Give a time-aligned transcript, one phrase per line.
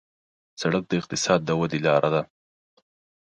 [0.61, 2.21] سړک د اقتصاد د ودې لاره ده.